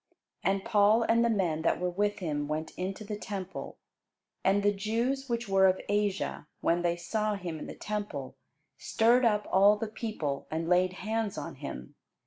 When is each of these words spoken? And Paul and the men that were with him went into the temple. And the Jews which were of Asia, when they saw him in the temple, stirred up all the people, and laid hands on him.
And 0.43 0.65
Paul 0.65 1.03
and 1.03 1.23
the 1.23 1.29
men 1.29 1.61
that 1.61 1.79
were 1.79 1.91
with 1.91 2.17
him 2.17 2.47
went 2.47 2.71
into 2.71 3.03
the 3.03 3.15
temple. 3.19 3.77
And 4.43 4.63
the 4.63 4.73
Jews 4.73 5.29
which 5.29 5.47
were 5.47 5.67
of 5.67 5.79
Asia, 5.87 6.47
when 6.59 6.81
they 6.81 6.95
saw 6.97 7.35
him 7.35 7.59
in 7.59 7.67
the 7.67 7.75
temple, 7.75 8.35
stirred 8.79 9.25
up 9.25 9.47
all 9.51 9.77
the 9.77 9.85
people, 9.85 10.47
and 10.49 10.67
laid 10.67 10.93
hands 11.05 11.37
on 11.37 11.53
him. 11.53 11.93